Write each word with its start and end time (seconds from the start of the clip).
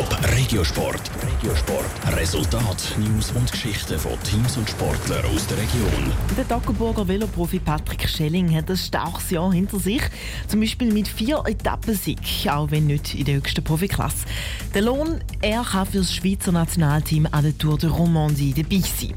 Top 0.00 0.16
Regiosport. 0.34 1.10
Regiosport. 1.22 2.16
Resultat, 2.16 2.96
News 2.96 3.32
und 3.32 3.52
Geschichten 3.52 3.98
von 3.98 4.12
Teams 4.22 4.56
und 4.56 4.70
Sportlern 4.70 5.22
aus 5.26 5.46
der 5.46 5.58
Region. 5.58 6.10
Der 6.38 6.48
Toggenburger 6.48 7.06
Veloprofi 7.06 7.58
Patrick 7.58 8.08
Schelling 8.08 8.50
hat 8.56 8.70
ein 8.70 8.78
starkes 8.78 9.28
Jahr 9.28 9.52
hinter 9.52 9.78
sich. 9.78 10.00
Zum 10.48 10.60
Beispiel 10.60 10.90
mit 10.90 11.06
vier 11.06 11.42
Etappensieg, 11.44 12.18
auch 12.48 12.70
wenn 12.70 12.86
nicht 12.86 13.14
in 13.14 13.26
der 13.26 13.34
höchsten 13.34 13.62
Profiklasse. 13.62 14.24
Der 14.72 14.80
Lohn, 14.80 15.20
er 15.42 15.64
kann 15.64 15.84
für 15.84 15.98
das 15.98 16.14
Schweizer 16.14 16.52
Nationalteam 16.52 17.28
an 17.30 17.44
der 17.44 17.58
Tour 17.58 17.76
de 17.76 17.90
Romandie 17.90 18.54
dabei 18.54 18.80
sein. 18.80 19.14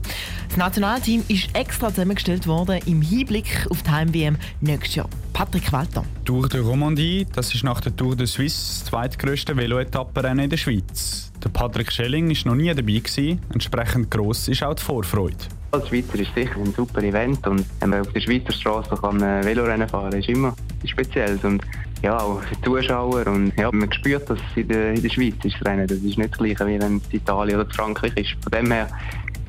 Das 0.54 0.60
Nationalteam 0.60 1.24
ist 1.30 1.50
extra 1.56 1.90
zusammengestellt 1.90 2.46
worden 2.46 2.80
im 2.86 3.02
Hinblick 3.02 3.66
auf 3.72 3.82
die 3.82 3.90
Heim-WM 3.90 4.38
nächstes 4.62 4.94
Jahr. 4.94 5.10
Patrick 5.34 5.74
Walter. 5.74 6.06
Tour 6.26 6.48
de 6.48 6.62
Romandie, 6.62 7.26
das 7.34 7.56
ist 7.56 7.64
nach 7.64 7.82
der 7.82 7.96
Tour 7.96 8.16
de 8.16 8.28
Suisse 8.28 8.82
das 8.82 8.86
zweitgrößte 8.86 9.58
Velo-Etappenrennen 9.58 10.44
in 10.44 10.50
der 10.52 10.58
Schweiz. 10.58 11.32
Der 11.44 11.50
Patrick 11.50 11.92
Schelling 11.92 12.30
war 12.30 12.52
noch 12.52 12.56
nie 12.56 12.68
dabei, 12.68 13.00
gewesen. 13.00 13.40
entsprechend 13.52 14.12
gross 14.12 14.48
ist 14.48 14.62
auch 14.62 14.76
die 14.76 14.84
Vorfreude. 14.84 15.38
Als 15.72 15.88
Schweizer 15.88 16.20
ist 16.20 16.36
sicher 16.36 16.58
ein 16.58 16.72
super 16.72 17.02
Event 17.02 17.48
und 17.48 17.66
wenn 17.80 17.90
man 17.90 18.02
auf 18.02 18.14
der 18.14 18.20
Schweizer 18.20 18.54
Straße 18.54 18.96
kann 18.96 19.22
Velorennen 19.22 19.90
fahren 19.90 20.12
kann, 20.12 20.20
ist 20.20 20.30
immer 20.30 20.56
speziell. 20.86 21.40
Und 21.42 21.64
ja, 22.04 22.20
auch 22.20 22.42
für 22.42 22.56
die 22.56 22.62
Zuschauer 22.62 23.28
und 23.28 23.54
ja, 23.58 23.72
man 23.72 23.92
spürt 23.92 24.30
das 24.30 24.40
in 24.56 24.68
der, 24.68 24.94
in 24.94 25.02
der 25.02 25.10
Schweiz 25.10 25.36
ist 25.44 25.56
das 25.56 25.66
Rennen. 25.66 25.88
Das 25.88 25.98
ist 25.98 26.18
nicht 26.18 26.32
das 26.32 26.38
gleiche, 26.38 26.68
wie 26.68 26.80
wenn 26.80 26.98
es 26.98 27.14
Italien 27.14 27.62
oder 27.62 27.70
Frankreich 27.74 28.16
ist. 28.18 28.32
Von 28.44 28.52
dem 28.52 28.72
her 28.72 28.90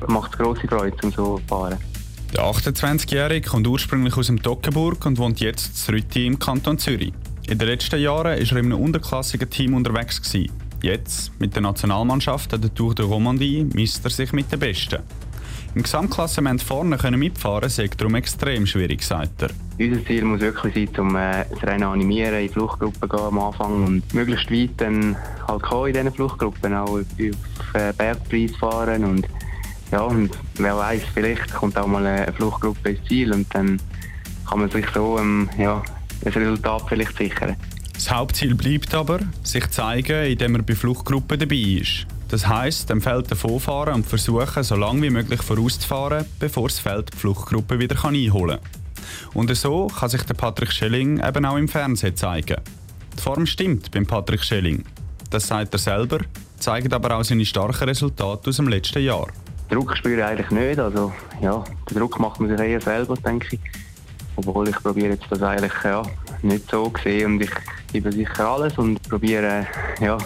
macht 0.07 0.31
es 0.33 0.37
grosse 0.39 0.67
Freude, 0.67 0.95
um 1.03 1.11
so 1.11 1.37
zu 1.37 1.47
fahren. 1.47 1.77
Der 2.33 2.43
28-Jährige 2.43 3.47
kommt 3.47 3.67
ursprünglich 3.67 4.15
aus 4.17 4.27
dem 4.27 4.41
Toggenburg 4.41 5.05
und 5.05 5.17
wohnt 5.17 5.41
jetzt 5.41 5.87
in 5.87 5.95
Rütti 5.95 6.25
im 6.25 6.39
Kanton 6.39 6.77
Zürich. 6.77 7.13
In 7.47 7.59
den 7.59 7.67
letzten 7.67 7.99
Jahren 7.99 8.25
war 8.25 8.31
er 8.31 8.39
in 8.39 8.57
einem 8.57 8.73
unterklassigen 8.73 9.49
Team 9.49 9.73
unterwegs. 9.73 10.21
Gewesen. 10.21 10.51
Jetzt, 10.81 11.31
mit 11.39 11.53
der 11.55 11.61
Nationalmannschaft 11.61 12.53
an 12.53 12.61
der 12.61 12.73
Tour 12.73 12.95
de 12.95 13.05
Romandie, 13.05 13.65
misst 13.73 14.03
er 14.03 14.11
sich 14.11 14.31
mit 14.33 14.51
den 14.51 14.59
Besten. 14.59 14.99
Im 15.75 15.83
Gesamtklassement 15.83 16.63
vorne 16.63 16.97
können 16.97 17.19
mitfahren, 17.19 17.69
sei 17.69 17.89
darum 17.97 18.15
extrem 18.15 18.65
schwierig, 18.65 19.03
sagt 19.03 19.41
er. 19.41 19.49
Unser 19.77 20.05
Ziel 20.05 20.23
muss 20.23 20.39
wirklich 20.39 20.73
sein, 20.73 21.05
um 21.05 21.17
äh, 21.17 21.43
das 21.49 21.61
Rennen 21.63 21.83
animieren, 21.83 22.39
in 22.39 22.49
Fluchtgruppen 22.49 23.09
gehen 23.09 23.19
am 23.19 23.39
Anfang 23.39 23.83
und 23.83 24.13
möglichst 24.13 24.49
weit 24.49 24.69
dann 24.77 25.17
halt 25.45 25.61
kommen 25.63 25.87
in 25.87 25.93
diesen 25.95 26.13
Fluchtgruppen, 26.13 26.73
auch 26.73 26.91
auf 26.91 27.05
äh, 27.73 27.91
Bergpreis 27.97 28.55
fahren 28.55 29.03
und 29.03 29.27
ja, 29.91 29.99
und 30.01 30.31
wer 30.55 30.77
weiß, 30.77 31.01
vielleicht 31.13 31.53
kommt 31.53 31.77
auch 31.77 31.87
mal 31.87 32.05
eine 32.05 32.31
Fluchtgruppe 32.31 32.91
ins 32.91 33.07
Ziel 33.09 33.33
und 33.33 33.53
dann 33.53 33.77
kann 34.49 34.59
man 34.59 34.69
sich 34.69 34.85
so 34.93 35.19
ähm, 35.19 35.49
ja, 35.57 35.83
ein 36.23 36.31
Resultat 36.31 36.83
vielleicht 36.87 37.17
sichern. 37.17 37.57
Das 37.93 38.09
Hauptziel 38.09 38.55
bleibt 38.55 38.95
aber, 38.95 39.19
sich 39.43 39.69
zeigen, 39.71 40.25
indem 40.25 40.55
er 40.55 40.61
bei 40.61 40.73
Fluchtgruppen 40.73 41.37
dabei 41.37 41.81
ist. 41.81 42.07
Das 42.29 42.47
heisst, 42.47 42.89
dem 42.89 43.01
Feld 43.01 43.29
davonfahren 43.29 43.93
und 43.93 44.05
versuchen, 44.07 44.63
so 44.63 44.75
lange 44.75 45.03
wie 45.03 45.09
möglich 45.11 45.41
vorauszufahren, 45.41 46.25
bevor 46.39 46.67
das 46.67 46.79
Feld 46.79 47.13
die 47.13 47.17
Fluchtgruppe 47.17 47.79
wieder 47.79 48.03
einholen 48.03 48.59
kann. 48.59 48.85
Und 49.33 49.55
so 49.55 49.87
kann 49.87 50.09
sich 50.09 50.23
der 50.23 50.33
Patrick 50.33 50.71
Schelling 50.71 51.23
eben 51.23 51.45
auch 51.45 51.57
im 51.57 51.67
Fernsehen 51.67 52.15
zeigen. 52.15 52.57
Die 53.15 53.21
Form 53.21 53.45
stimmt 53.45 53.91
beim 53.91 54.05
Patrick 54.05 54.43
Schelling. 54.43 54.83
Das 55.29 55.47
sagt 55.47 55.73
er 55.73 55.79
selber, 55.79 56.19
zeigt 56.57 56.93
aber 56.93 57.17
auch 57.17 57.23
seine 57.23 57.45
starken 57.45 57.89
Resultate 57.89 58.49
aus 58.49 58.55
dem 58.57 58.69
letzten 58.69 59.03
Jahr. 59.03 59.27
Druck 59.69 59.97
spüre 59.97 60.19
ich 60.19 60.23
eigentlich 60.23 60.51
nicht. 60.51 60.79
Also, 60.79 61.11
ja, 61.41 61.63
den 61.89 61.97
Druck 61.97 62.19
macht 62.19 62.39
man 62.39 62.49
sich 62.49 62.59
eher 62.59 62.81
selber, 62.81 63.15
denke 63.15 63.55
ich. 63.55 63.59
Obwohl 64.35 64.67
ich 64.69 64.75
probiere 64.75 65.13
jetzt 65.13 65.25
das 65.29 65.41
eigentlich 65.41 65.73
ja, 65.83 66.01
nicht 66.41 66.69
so 66.69 66.91
sehen 67.03 67.33
und 67.33 67.41
ich 67.41 67.51
gebe 67.91 68.11
sicher 68.11 68.47
alles 68.47 68.77
und 68.77 69.01
probiere 69.09 69.65
ja, 70.01 70.17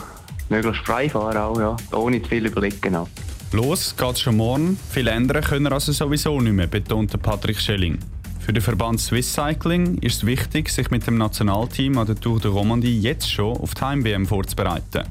möglichst 0.50 0.86
frei 0.86 1.10
fahren 1.10 1.38
auch, 1.38 1.60
ja, 1.60 1.76
ohne 1.92 2.22
zu 2.22 2.30
viel 2.30 2.46
überlegen. 2.46 2.96
Auch. 2.96 3.08
Los 3.52 3.96
geht's 3.98 4.22
schon 4.22 4.38
morgen. 4.38 4.78
Viel 4.92 5.08
ändern 5.08 5.44
können 5.44 5.66
wir 5.66 5.72
also 5.72 5.92
sowieso 5.92 6.40
nicht 6.40 6.54
mehr, 6.54 6.68
betonte 6.68 7.18
Patrick 7.18 7.60
Schelling. 7.60 7.98
Für 8.40 8.54
den 8.54 8.62
Verband 8.62 9.00
Swiss 9.00 9.34
Cycling 9.34 9.98
ist 10.00 10.18
es 10.18 10.26
wichtig, 10.26 10.70
sich 10.70 10.90
mit 10.92 11.06
dem 11.06 11.18
Nationalteam 11.18 11.98
an 11.98 12.08
der 12.08 12.16
Tour 12.16 12.40
de 12.40 12.50
Romandie 12.50 13.00
jetzt 13.00 13.32
schon 13.32 13.58
auf 13.58 13.76
die 13.76 13.82
Heim-WM 13.82 14.26
vorzubereiten. 14.26 15.04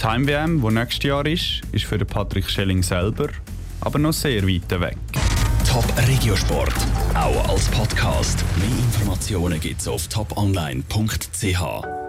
Die 0.00 0.04
Heim-WM, 0.04 0.60
die 0.60 0.74
nächstes 0.74 1.04
Jahr 1.04 1.26
ist, 1.26 1.62
ist 1.72 1.84
für 1.84 1.98
den 1.98 2.06
Patrick 2.06 2.48
Schelling 2.48 2.82
selber 2.82 3.28
aber 3.84 3.98
noch 3.98 4.12
sehr 4.12 4.46
weit 4.46 4.70
weg. 4.80 4.96
Top 5.68 5.84
Regiosport, 6.08 6.74
auch 7.14 7.48
als 7.48 7.68
Podcast. 7.68 8.44
Mehr 8.56 8.78
Informationen 8.78 9.60
gibt's 9.60 9.88
auf 9.88 10.08
toponline.ch. 10.08 12.03